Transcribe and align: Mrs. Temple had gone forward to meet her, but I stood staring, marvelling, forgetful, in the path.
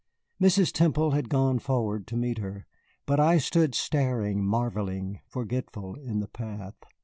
Mrs. 0.41 0.71
Temple 0.73 1.11
had 1.11 1.29
gone 1.29 1.59
forward 1.59 2.07
to 2.07 2.17
meet 2.17 2.39
her, 2.39 2.65
but 3.05 3.19
I 3.19 3.37
stood 3.37 3.75
staring, 3.75 4.43
marvelling, 4.43 5.19
forgetful, 5.27 5.93
in 5.93 6.21
the 6.21 6.27
path. 6.27 6.73